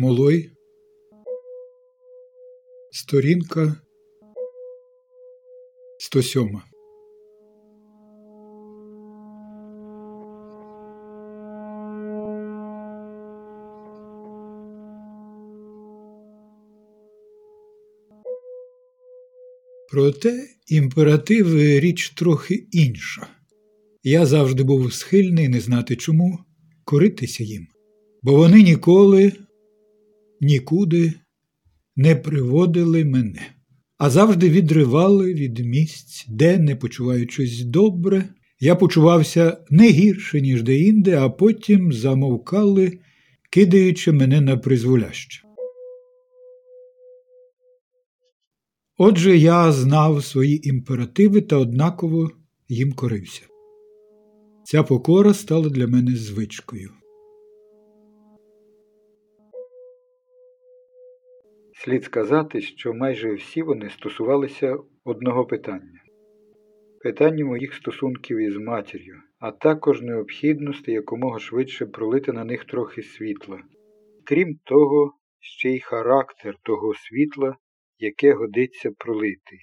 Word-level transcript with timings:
Молой. 0.00 0.50
Сторінка 2.90 3.76
107. 5.98 6.60
Проте 19.90 20.48
імперативи 20.66 21.80
річ 21.80 22.10
трохи 22.10 22.66
інша. 22.72 23.26
Я 24.02 24.26
завжди 24.26 24.62
був 24.62 24.92
схильний 24.92 25.48
не 25.48 25.60
знати 25.60 25.96
чому 25.96 26.38
коритися 26.84 27.44
їм, 27.44 27.66
бо 28.22 28.34
вони 28.34 28.62
ніколи 28.62 29.32
нікуди 30.40 31.12
не 31.96 32.16
приводили 32.16 33.04
мене, 33.04 33.40
а 33.98 34.10
завжди 34.10 34.50
відривали 34.50 35.34
від 35.34 35.58
місць, 35.58 36.26
де, 36.28 36.58
не 36.58 36.76
почуваючись 36.76 37.62
добре, 37.62 38.28
я 38.60 38.74
почувався 38.74 39.58
не 39.70 39.90
гірше, 39.90 40.40
ніж 40.40 40.62
деінде, 40.62 41.18
а 41.18 41.28
потім 41.28 41.92
замовкали, 41.92 42.98
кидаючи 43.50 44.12
мене 44.12 44.40
на 44.40 44.56
призволяще. 44.56 45.42
Отже, 48.98 49.36
я 49.36 49.72
знав 49.72 50.24
свої 50.24 50.68
імперативи 50.68 51.40
та 51.40 51.56
однаково 51.56 52.30
їм 52.68 52.92
корився. 52.92 53.42
Ця 54.64 54.82
покора 54.82 55.34
стала 55.34 55.68
для 55.68 55.86
мене 55.86 56.16
звичкою. 56.16 56.90
Слід 61.88 62.04
сказати, 62.04 62.60
що 62.60 62.94
майже 62.94 63.34
всі 63.34 63.62
вони 63.62 63.90
стосувалися 63.90 64.76
одного 65.04 65.46
питання 65.46 66.00
питання 67.02 67.44
моїх 67.44 67.74
стосунків 67.74 68.38
із 68.38 68.56
матір'ю, 68.56 69.14
а 69.38 69.52
також 69.52 70.02
необхідності 70.02 70.92
якомога 70.92 71.38
швидше 71.38 71.86
пролити 71.86 72.32
на 72.32 72.44
них 72.44 72.64
трохи 72.64 73.02
світла. 73.02 73.62
Крім 74.26 74.58
того, 74.64 75.12
ще 75.40 75.70
й 75.70 75.80
характер 75.80 76.56
того 76.62 76.94
світла, 76.94 77.56
яке 77.98 78.32
годиться 78.32 78.90
пролити, 78.98 79.56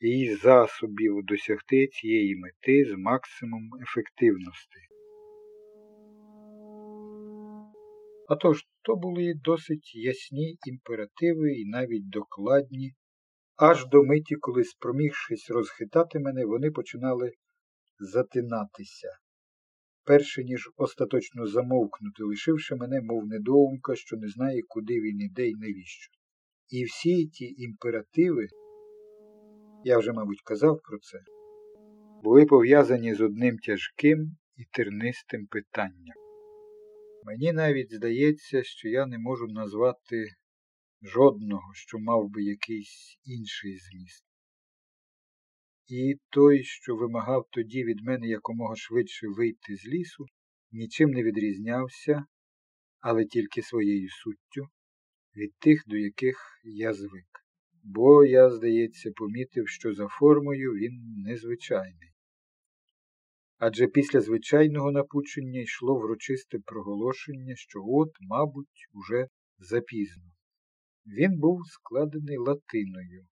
і 0.00 0.34
засобів 0.34 1.24
досягти 1.24 1.86
цієї 1.86 2.36
мети 2.36 2.84
з 2.84 2.94
максимум 2.98 3.70
ефективності. 3.82 4.80
А 8.28 8.36
тож, 8.36 8.64
то 8.84 8.96
були 8.96 9.34
досить 9.44 9.94
ясні 9.94 10.58
імперативи 10.66 11.52
і 11.52 11.64
навіть 11.66 12.08
докладні, 12.08 12.94
аж 13.56 13.86
до 13.86 14.02
миті, 14.02 14.34
коли, 14.40 14.64
спромігшись 14.64 15.50
розхитати 15.50 16.18
мене, 16.18 16.44
вони 16.44 16.70
починали 16.70 17.32
затинатися, 17.98 19.08
перше 20.04 20.44
ніж 20.44 20.70
остаточно 20.76 21.46
замовкнути, 21.46 22.24
лишивши 22.24 22.74
мене, 22.74 23.00
мов 23.02 23.26
недоумка, 23.26 23.94
що 23.96 24.16
не 24.16 24.28
знає, 24.28 24.62
куди 24.68 24.94
він 24.94 25.20
іде 25.20 25.48
і 25.48 25.54
навіщо. 25.54 26.10
І 26.68 26.84
всі 26.84 27.26
ті 27.26 27.54
імперативи, 27.58 28.46
я 29.84 29.98
вже, 29.98 30.12
мабуть, 30.12 30.42
казав 30.44 30.80
про 30.82 30.98
це, 30.98 31.18
були 32.22 32.46
пов'язані 32.46 33.14
з 33.14 33.20
одним 33.20 33.58
тяжким 33.58 34.36
і 34.56 34.64
тернистим 34.72 35.46
питанням. 35.46 36.23
Мені 37.26 37.52
навіть 37.52 37.94
здається, 37.94 38.62
що 38.62 38.88
я 38.88 39.06
не 39.06 39.18
можу 39.18 39.46
назвати 39.46 40.26
жодного, 41.02 41.74
що 41.74 41.98
мав 41.98 42.28
би 42.28 42.42
якийсь 42.42 43.18
інший 43.24 43.78
зміст. 43.78 44.24
І 45.86 46.20
той, 46.30 46.64
що 46.64 46.96
вимагав 46.96 47.46
тоді 47.50 47.84
від 47.84 48.00
мене 48.00 48.28
якомога 48.28 48.76
швидше 48.76 49.28
вийти 49.28 49.76
з 49.76 49.86
лісу, 49.86 50.26
нічим 50.72 51.10
не 51.10 51.22
відрізнявся, 51.22 52.24
але 53.00 53.24
тільки 53.24 53.62
своєю 53.62 54.08
суттю 54.08 54.68
від 55.36 55.54
тих, 55.58 55.84
до 55.86 55.96
яких 55.96 56.60
я 56.64 56.92
звик. 56.92 57.44
Бо 57.82 58.24
я, 58.24 58.50
здається, 58.50 59.10
помітив, 59.16 59.68
що 59.68 59.94
за 59.94 60.08
формою 60.08 60.72
він 60.72 61.22
незвичайний 61.26 62.13
адже 63.58 63.86
після 63.86 64.20
звичайного 64.20 64.92
напучення 64.92 65.60
йшло 65.60 65.98
врочисте 65.98 66.58
проголошення, 66.58 67.54
що 67.56 67.78
от, 67.86 68.10
мабуть, 68.20 68.88
уже 68.92 69.26
запізно. 69.58 70.30
Він 71.06 71.38
був 71.38 71.60
складений 71.66 72.36
латиною. 72.36 73.26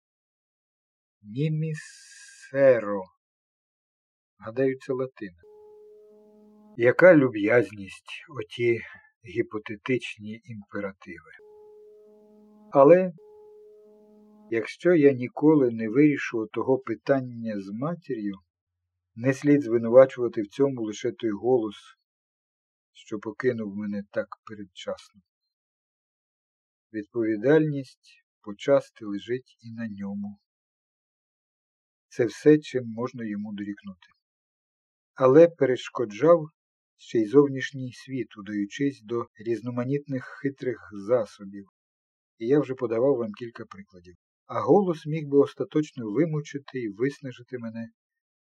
Німісеро. 1.22 3.02
Гадаю, 4.38 4.76
це 4.78 4.92
латина. 4.92 5.42
Яка 6.76 7.16
люб'язність 7.16 8.24
оті 8.28 8.80
гіпотетичні 9.24 10.40
імперативи. 10.44 11.32
Але 12.70 13.12
якщо 14.50 14.94
я 14.94 15.12
ніколи 15.12 15.70
не 15.70 15.88
вирішу 15.88 16.46
того 16.52 16.78
питання 16.78 17.60
з 17.60 17.70
матір'ю, 17.72 18.34
не 19.14 19.34
слід 19.34 19.62
звинувачувати 19.62 20.42
в 20.42 20.46
цьому 20.46 20.82
лише 20.82 21.12
той 21.12 21.30
голос, 21.30 21.76
що 22.92 23.18
покинув 23.18 23.76
мене 23.76 24.02
так 24.10 24.28
передчасно. 24.44 25.20
Відповідальність 26.92 28.24
почасти 28.40 29.04
лежить 29.04 29.56
і 29.60 29.72
на 29.72 29.88
ньому. 29.88 30.38
Це 32.08 32.24
все, 32.26 32.58
чим 32.58 32.84
можна 32.86 33.24
йому 33.24 33.52
дорікнути. 33.52 34.06
Але 35.14 35.48
перешкоджав 35.48 36.48
ще 36.96 37.18
й 37.18 37.26
зовнішній 37.26 37.92
світ, 37.92 38.36
удаючись 38.36 39.02
до 39.02 39.26
різноманітних 39.46 40.24
хитрих 40.24 40.90
засобів, 40.92 41.68
і 42.38 42.46
я 42.46 42.60
вже 42.60 42.74
подавав 42.74 43.16
вам 43.16 43.32
кілька 43.32 43.64
прикладів. 43.64 44.14
А 44.46 44.60
голос 44.60 45.06
міг 45.06 45.28
би 45.28 45.38
остаточно 45.38 46.10
вимучити 46.10 46.78
і 46.78 46.88
виснажити 46.88 47.58
мене 47.58 47.88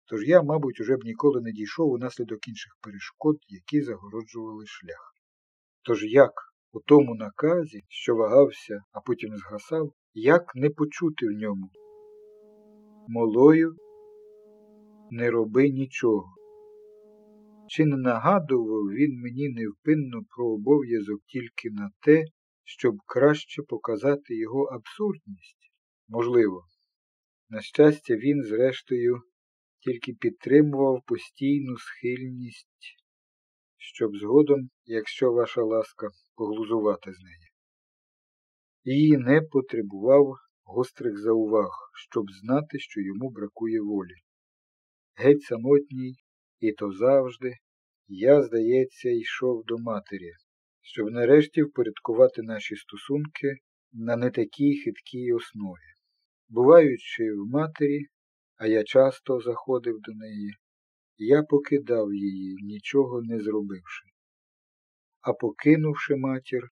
Тож 0.08 0.28
я, 0.28 0.42
мабуть, 0.42 0.80
уже 0.80 0.96
б 0.96 1.04
ніколи 1.04 1.40
не 1.40 1.52
дійшов 1.52 1.90
унаслідок 1.90 2.48
інших 2.48 2.76
перешкод, 2.80 3.36
які 3.48 3.82
загороджували 3.82 4.66
шлях. 4.66 5.14
Тож 5.82 6.04
як 6.04 6.32
у 6.72 6.80
тому 6.80 7.14
наказі, 7.14 7.84
що 7.88 8.14
вагався, 8.14 8.82
а 8.92 9.00
потім 9.00 9.36
згасав, 9.36 9.92
як 10.14 10.54
не 10.54 10.70
почути 10.70 11.26
в 11.26 11.30
ньому? 11.30 11.70
Молою 13.08 13.76
не 15.10 15.30
роби 15.30 15.68
нічого. 15.68 16.34
Чи 17.68 17.84
не 17.84 17.96
нагадував 17.96 18.84
він 18.84 19.20
мені 19.20 19.48
невпинно 19.48 20.22
про 20.36 20.46
обов'язок 20.46 21.20
тільки 21.26 21.70
на 21.70 21.90
те, 22.00 22.24
щоб 22.64 22.94
краще 23.06 23.62
показати 23.62 24.36
його 24.36 24.64
абсурдність? 24.64 25.72
Можливо. 26.08 26.64
На 27.50 27.60
щастя, 27.60 28.16
він, 28.16 28.42
зрештою, 28.42 29.22
тільки 29.80 30.12
підтримував 30.12 31.02
постійну 31.06 31.76
схильність, 31.76 32.96
щоб 33.76 34.16
згодом, 34.16 34.70
якщо 34.84 35.32
ваша 35.32 35.62
ласка, 35.62 36.08
поглузувати 36.36 37.12
з 37.12 37.20
неї. 37.20 37.48
І 38.84 39.16
не 39.16 39.40
потребував 39.42 40.34
гострих 40.64 41.18
зауваг, 41.18 41.70
щоб 41.94 42.24
знати, 42.30 42.78
що 42.78 43.00
йому 43.00 43.30
бракує 43.30 43.80
волі. 43.80 44.14
Геть 45.14 45.42
самотній, 45.42 46.14
і 46.60 46.72
то 46.72 46.92
завжди, 46.92 47.52
я, 48.08 48.42
здається, 48.42 49.10
йшов 49.10 49.64
до 49.64 49.78
матері, 49.78 50.32
щоб 50.82 51.10
нарешті 51.10 51.62
впорядкувати 51.62 52.42
наші 52.42 52.76
стосунки 52.76 53.56
на 53.92 54.16
не 54.16 54.30
такій 54.30 54.82
хиткій 54.84 55.32
основі. 55.32 55.88
Буваючи 56.48 57.24
в 57.32 57.46
матері, 57.50 58.06
а 58.58 58.66
я 58.66 58.84
часто 58.84 59.40
заходив 59.40 60.00
до 60.00 60.12
неї, 60.12 60.54
я 61.18 61.42
покидав 61.42 62.14
її, 62.14 62.56
нічого 62.62 63.22
не 63.22 63.40
зробивши. 63.40 64.04
А 65.20 65.32
покинувши 65.32 66.16
матір, 66.16 66.68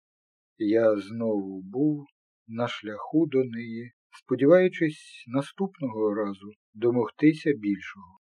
я 0.58 0.96
знову 0.96 1.62
був 1.62 2.06
на 2.48 2.68
шляху 2.68 3.28
до 3.28 3.44
неї, 3.44 3.92
сподіваючись 4.12 5.24
наступного 5.28 6.16
разу 6.16 6.52
домогтися 6.74 7.52
більшого. 7.54 8.20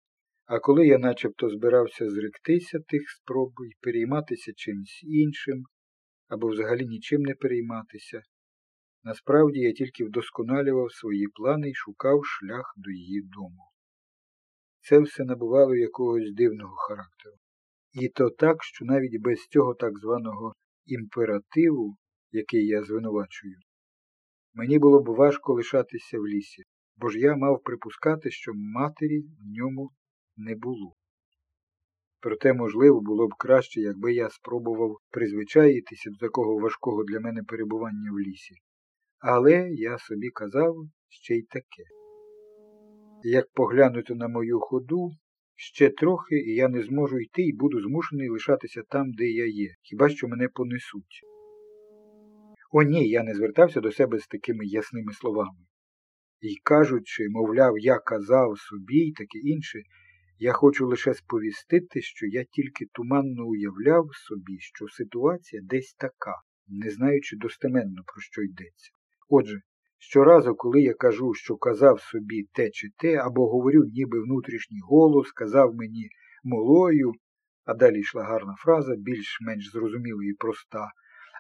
А 0.46 0.58
коли 0.58 0.86
я 0.86 0.98
начебто 0.98 1.48
збирався 1.48 2.10
зректися 2.10 2.78
тих 2.78 3.10
спроб 3.10 3.50
і 3.70 3.84
перейматися 3.84 4.52
чимось 4.56 5.02
іншим, 5.04 5.64
або 6.28 6.48
взагалі 6.48 6.86
нічим 6.86 7.22
не 7.22 7.34
перейматися, 7.34 8.22
Насправді 9.06 9.60
я 9.60 9.72
тільки 9.72 10.04
вдосконалював 10.04 10.92
свої 10.92 11.28
плани 11.28 11.70
і 11.70 11.74
шукав 11.74 12.20
шлях 12.24 12.74
до 12.76 12.90
її 12.90 13.22
дому. 13.22 13.64
Це 14.80 14.98
все 14.98 15.24
набувало 15.24 15.74
якогось 15.74 16.32
дивного 16.34 16.76
характеру. 16.76 17.36
І 17.92 18.08
то 18.08 18.30
так, 18.30 18.56
що 18.62 18.84
навіть 18.84 19.22
без 19.22 19.38
цього 19.38 19.74
так 19.74 19.98
званого 19.98 20.52
імперативу 20.86 21.96
який 22.32 22.66
я 22.66 22.82
звинувачую. 22.82 23.56
Мені 24.54 24.78
було 24.78 25.02
б 25.02 25.08
важко 25.08 25.54
лишатися 25.54 26.18
в 26.18 26.26
лісі, 26.26 26.62
бо 26.96 27.08
ж 27.08 27.18
я 27.18 27.36
мав 27.36 27.62
припускати, 27.62 28.30
що 28.30 28.52
матері 28.54 29.20
в 29.20 29.46
ньому 29.58 29.90
не 30.36 30.54
було. 30.54 30.92
Проте, 32.20 32.52
можливо, 32.52 33.00
було 33.00 33.28
б 33.28 33.34
краще, 33.38 33.80
якби 33.80 34.14
я 34.14 34.30
спробував 34.30 34.96
призвичаїтися 35.10 36.10
до 36.10 36.16
такого 36.16 36.58
важкого 36.58 37.04
для 37.04 37.20
мене 37.20 37.42
перебування 37.42 38.12
в 38.12 38.18
лісі. 38.18 38.54
Але 39.18 39.70
я 39.70 39.98
собі 39.98 40.30
казав 40.30 40.76
ще 41.08 41.34
й 41.34 41.42
таке. 41.42 41.82
Як 43.22 43.46
поглянути 43.52 44.14
на 44.14 44.28
мою 44.28 44.60
ходу, 44.60 45.10
ще 45.56 45.90
трохи, 45.90 46.36
і 46.36 46.54
я 46.54 46.68
не 46.68 46.82
зможу 46.82 47.18
йти 47.18 47.42
і 47.42 47.52
буду 47.52 47.80
змушений 47.80 48.28
лишатися 48.28 48.82
там, 48.88 49.12
де 49.12 49.24
я 49.24 49.46
є, 49.46 49.74
хіба 49.82 50.08
що 50.08 50.28
мене 50.28 50.48
понесуть. 50.48 51.22
О, 52.70 52.82
ні, 52.82 53.08
я 53.08 53.22
не 53.22 53.34
звертався 53.34 53.80
до 53.80 53.92
себе 53.92 54.18
з 54.18 54.26
такими 54.26 54.66
ясними 54.66 55.12
словами. 55.12 55.58
І 56.40 56.56
кажучи, 56.62 57.28
мовляв, 57.30 57.78
я 57.78 57.98
казав 57.98 58.58
собі 58.58 58.98
і 58.98 59.12
таке 59.12 59.38
інше, 59.38 59.82
я 60.38 60.52
хочу 60.52 60.86
лише 60.86 61.14
сповістити, 61.14 62.02
що 62.02 62.26
я 62.26 62.44
тільки 62.44 62.86
туманно 62.92 63.46
уявляв 63.46 64.06
собі, 64.14 64.58
що 64.60 64.88
ситуація 64.88 65.62
десь 65.64 65.94
така, 65.94 66.34
не 66.68 66.90
знаючи 66.90 67.36
достеменно, 67.36 68.02
про 68.06 68.20
що 68.20 68.42
йдеться. 68.42 68.90
Отже, 69.28 69.60
щоразу, 69.98 70.54
коли 70.54 70.80
я 70.80 70.94
кажу, 70.94 71.34
що 71.34 71.56
казав 71.56 72.00
собі 72.00 72.48
те 72.52 72.70
чи 72.70 72.88
те, 72.98 73.16
або 73.16 73.48
говорю, 73.48 73.84
ніби 73.84 74.20
внутрішній 74.20 74.80
голос, 74.88 75.32
казав 75.32 75.74
мені 75.74 76.08
молою, 76.44 77.12
а 77.64 77.74
далі 77.74 78.00
йшла 78.00 78.22
гарна 78.22 78.54
фраза, 78.58 78.94
більш-менш 78.96 79.72
зрозуміла 79.72 80.24
і 80.24 80.32
проста, 80.32 80.88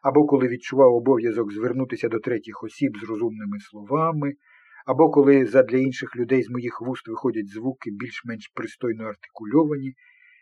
або 0.02 0.26
коли 0.26 0.48
відчував 0.48 0.94
обов'язок 0.94 1.52
звернутися 1.52 2.08
до 2.08 2.18
третіх 2.18 2.62
осіб 2.62 2.98
з 2.98 3.02
розумними 3.02 3.60
словами, 3.60 4.32
або 4.86 5.10
коли 5.10 5.46
задля 5.46 5.78
інших 5.78 6.16
людей 6.16 6.42
з 6.42 6.50
моїх 6.50 6.80
вуст 6.80 7.08
виходять 7.08 7.48
звуки 7.48 7.90
більш-менш 7.90 8.52
пристойно 8.54 9.04
артикульовані, 9.04 9.94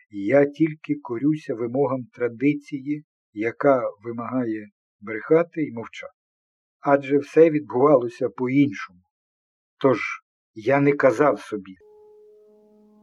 я 0.09 0.45
тільки 0.45 0.95
корюся 1.01 1.55
вимогам 1.55 2.03
традиції, 2.13 3.03
яка 3.33 3.81
вимагає 4.03 4.67
брехати 5.01 5.63
і 5.63 5.71
мовчати. 5.71 6.14
Адже 6.87 7.17
все 7.17 7.49
відбувалося 7.49 8.29
по-іншому. 8.29 8.99
Тож 9.81 9.99
я 10.55 10.79
не 10.79 10.93
казав 10.93 11.39
собі, 11.39 11.75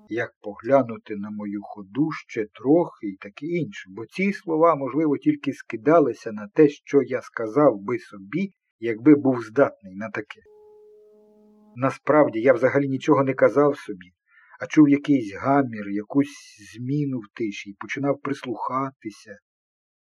як 0.08 0.32
поглянути 0.40 1.16
на 1.16 1.30
мою 1.30 1.60
ходу 1.62 2.10
ще 2.28 2.46
трохи 2.46 3.06
і 3.06 3.16
таке 3.16 3.46
інше, 3.46 3.90
бо 3.90 4.06
ці 4.06 4.32
слова, 4.32 4.74
можливо, 4.74 5.18
тільки 5.18 5.52
скидалися 5.52 6.32
на 6.32 6.48
те, 6.54 6.68
що 6.68 7.02
я 7.02 7.22
сказав 7.22 7.80
би 7.80 7.98
собі, 7.98 8.52
якби 8.80 9.14
був 9.14 9.42
здатний 9.44 9.94
на 9.94 10.10
таке. 10.10 10.40
Насправді 11.76 12.40
я 12.40 12.52
взагалі 12.52 12.88
нічого 12.88 13.24
не 13.24 13.34
казав 13.34 13.78
собі, 13.78 14.12
а 14.60 14.66
чув 14.66 14.88
якийсь 14.88 15.34
гамір, 15.34 15.90
якусь 15.90 16.62
зміну 16.74 17.18
в 17.18 17.38
тиші 17.38 17.70
і 17.70 17.76
починав 17.80 18.20
прислухатися, 18.20 19.38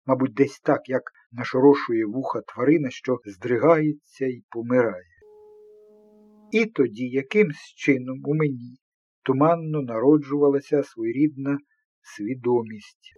мабуть, 0.06 0.33
десь 0.33 0.59
так, 0.59 0.89
як 0.89 1.01
нашорошує 1.31 2.06
вуха 2.06 2.42
тварина, 2.42 2.89
що 2.89 3.19
здригається 3.25 4.25
і 4.25 4.44
помирає. 4.50 5.12
І 6.51 6.65
тоді 6.65 7.09
якимсь 7.09 7.74
чином 7.75 8.21
у 8.25 8.33
мені 8.33 8.77
туманно 9.24 9.81
народжувалася 9.81 10.83
своєрідна 10.83 11.57
свідомість. 12.01 13.13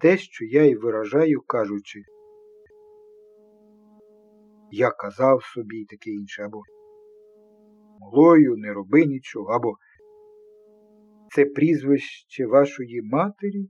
Те, 0.00 0.18
що 0.18 0.44
я 0.44 0.64
й 0.64 0.74
виражаю, 0.74 1.40
кажучи, 1.46 2.00
я 4.70 4.90
казав 4.90 5.42
собі 5.42 5.76
і 5.76 5.84
таке 5.84 6.10
інше, 6.10 6.42
або 6.42 6.62
Мглою 8.00 8.56
не 8.56 8.72
роби 8.72 9.04
нічого, 9.06 9.46
або 9.46 9.74
це 11.34 11.44
прізвище 11.44 12.46
вашої 12.46 13.02
матері? 13.02 13.68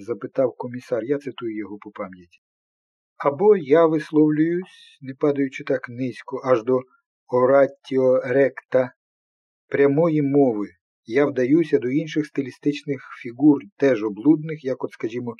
Запитав 0.00 0.54
комісар, 0.56 1.04
я 1.04 1.18
цитую 1.18 1.56
його 1.56 1.78
по 1.78 1.90
пам'яті. 1.90 2.38
Або 3.16 3.56
я 3.56 3.86
висловлююсь, 3.86 4.98
не 5.00 5.14
падаючи 5.14 5.64
так 5.64 5.88
низько, 5.88 6.42
аж 6.44 6.64
до 6.64 6.80
оратіо 7.26 8.20
ректа 8.20 8.92
прямої 9.68 10.22
мови. 10.22 10.68
Я 11.04 11.26
вдаюся 11.26 11.78
до 11.78 11.88
інших 11.88 12.26
стилістичних 12.26 13.00
фігур, 13.22 13.60
теж 13.76 14.04
облудних, 14.04 14.64
як, 14.64 14.84
от, 14.84 14.92
скажімо, 14.92 15.34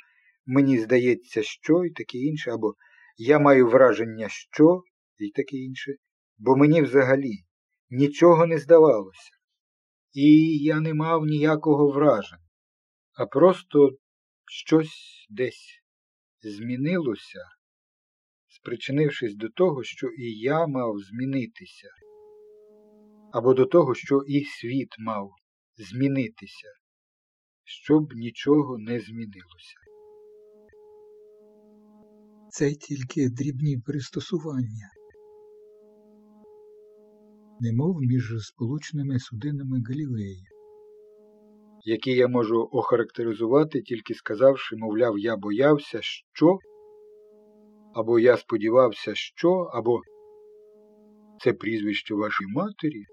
мені 0.45 0.79
здається, 0.79 1.43
що 1.43 1.85
і 1.85 1.89
таке 1.89 2.17
інше, 2.17 2.51
або 2.51 2.73
я 3.17 3.39
маю 3.39 3.67
враження, 3.67 4.27
що 4.29 4.81
і 5.17 5.29
таке 5.29 5.57
інше, 5.57 5.95
бо 6.37 6.55
мені 6.55 6.81
взагалі 6.81 7.33
нічого 7.89 8.45
не 8.45 8.57
здавалося, 8.57 9.31
і 10.13 10.57
я 10.57 10.79
не 10.79 10.93
мав 10.93 11.25
ніякого 11.25 11.91
враження, 11.91 12.49
а 13.13 13.25
просто 13.25 13.89
щось 14.51 15.27
десь 15.29 15.81
змінилося, 16.41 17.45
спричинившись 18.47 19.35
до 19.35 19.49
того, 19.49 19.83
що 19.83 20.07
і 20.07 20.39
я 20.39 20.67
мав 20.67 20.99
змінитися, 20.99 21.89
або 23.33 23.53
до 23.53 23.65
того, 23.65 23.95
що 23.95 24.21
і 24.27 24.43
світ 24.43 24.89
мав 24.99 25.31
змінитися, 25.77 26.67
щоб 27.63 28.13
нічого 28.13 28.77
не 28.77 28.99
змінилося. 28.99 29.77
Це 32.49 32.73
тільки 32.73 33.29
дрібні 33.29 33.77
пристосування 33.85 34.89
немов 37.59 38.01
між 38.01 38.33
сполучними 38.39 39.19
судинами 39.19 39.83
Галілеї. 39.87 40.50
Які 41.83 42.11
я 42.11 42.27
можу 42.27 42.69
охарактеризувати, 42.71 43.81
тільки 43.81 44.13
сказавши, 44.13 44.75
мовляв, 44.75 45.19
я 45.19 45.37
боявся, 45.37 45.99
що, 46.01 46.57
або 47.95 48.19
я 48.19 48.37
сподівався, 48.37 49.15
що, 49.15 49.51
або 49.51 50.01
це 51.43 51.53
прізвище 51.53 52.15
вашої 52.15 52.51
матері? 52.51 53.05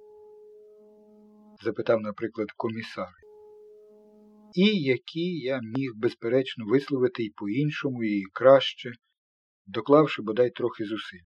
запитав, 1.65 2.01
наприклад, 2.01 2.49
комісар. 2.57 3.09
І 4.55 4.83
які 4.83 5.39
я 5.39 5.61
міг, 5.77 5.91
безперечно, 5.97 6.65
висловити 6.67 7.25
і 7.25 7.31
по-іншому, 7.37 8.05
і 8.05 8.23
краще, 8.33 8.93
доклавши 9.67 10.23
бодай 10.23 10.51
трохи 10.51 10.85
зусиль. 10.85 11.25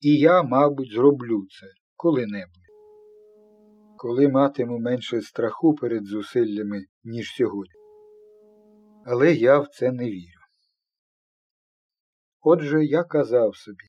І 0.00 0.18
я, 0.18 0.42
мабуть, 0.42 0.92
зроблю 0.92 1.46
це 1.60 1.66
коли-небудь, 1.96 2.63
коли 4.04 4.28
матиму 4.28 4.78
менше 4.78 5.20
страху 5.20 5.74
перед 5.74 6.04
зусиллями, 6.06 6.84
ніж 7.04 7.34
сьогодні. 7.36 7.80
Але 9.04 9.34
я 9.34 9.58
в 9.58 9.68
це 9.68 9.92
не 9.92 10.04
вірю. 10.04 10.40
Отже, 12.40 12.84
я 12.84 13.04
казав 13.04 13.56
собі, 13.56 13.84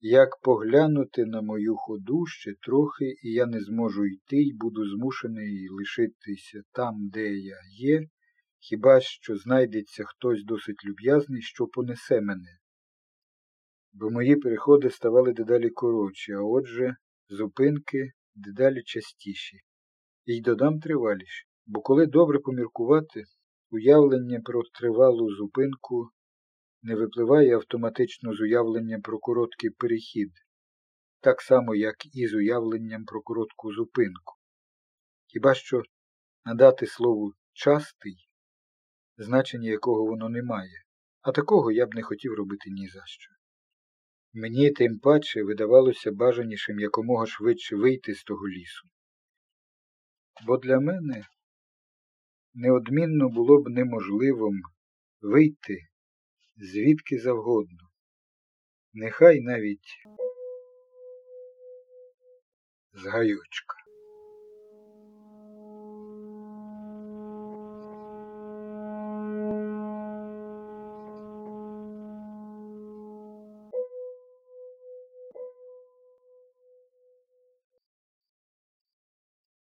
як 0.00 0.40
поглянути 0.42 1.24
на 1.24 1.42
мою 1.42 1.76
ходу 1.76 2.26
ще 2.26 2.54
трохи, 2.60 3.04
і 3.04 3.32
я 3.32 3.46
не 3.46 3.60
зможу 3.60 4.06
йти 4.06 4.36
і 4.36 4.52
буду 4.54 4.88
змушений 4.88 5.68
лишитися 5.68 6.62
там, 6.72 7.08
де 7.08 7.32
я 7.32 7.56
є, 7.78 8.06
хіба 8.58 9.00
що 9.00 9.36
знайдеться 9.36 10.04
хтось 10.04 10.44
досить 10.44 10.84
люб'язний, 10.84 11.42
що 11.42 11.66
понесе 11.66 12.20
мене. 12.20 12.58
Бо 13.92 14.10
мої 14.10 14.36
переходи 14.36 14.90
ставали 14.90 15.32
дедалі 15.32 15.70
коротші, 15.70 16.32
а 16.32 16.40
отже, 16.40 16.96
зупинки 17.28 18.12
дедалі 18.34 18.82
частіші, 18.82 19.56
і 20.24 20.36
й 20.36 20.40
додам 20.40 20.80
триваліші, 20.80 21.46
бо 21.66 21.80
коли 21.80 22.06
добре 22.06 22.38
поміркувати, 22.38 23.24
уявлення 23.70 24.40
про 24.44 24.62
тривалу 24.78 25.34
зупинку 25.34 26.10
не 26.82 26.94
випливає 26.94 27.54
автоматично 27.54 28.34
з 28.34 28.40
уявленням 28.40 29.02
про 29.02 29.18
короткий 29.18 29.70
перехід, 29.70 30.32
так 31.20 31.42
само, 31.42 31.74
як 31.74 31.94
і 32.12 32.26
з 32.26 32.34
уявленням 32.34 33.04
про 33.04 33.22
коротку 33.22 33.72
зупинку. 33.72 34.34
Хіба 35.26 35.54
що 35.54 35.82
надати 36.44 36.86
слову 36.86 37.32
частий, 37.52 38.16
значення 39.16 39.70
якого 39.70 40.06
воно 40.06 40.28
не 40.28 40.42
має, 40.42 40.82
а 41.22 41.32
такого 41.32 41.72
я 41.72 41.86
б 41.86 41.94
не 41.94 42.02
хотів 42.02 42.34
робити 42.34 42.70
ні 42.70 42.88
за 42.88 43.02
що. 43.06 43.43
Мені 44.36 44.70
тим 44.70 44.98
паче 44.98 45.42
видавалося 45.42 46.12
бажанішим 46.12 46.80
якомога 46.80 47.26
швидше 47.26 47.76
вийти 47.76 48.14
з 48.14 48.22
того 48.22 48.48
лісу. 48.48 48.88
Бо 50.46 50.56
для 50.56 50.80
мене 50.80 51.26
неодмінно 52.54 53.28
було 53.28 53.62
б 53.62 53.68
неможливим 53.68 54.62
вийти 55.20 55.78
звідки 56.56 57.18
завгодно, 57.18 57.90
нехай 58.92 59.40
навіть 59.40 59.88
з 62.92 63.06
гайочка. 63.06 63.83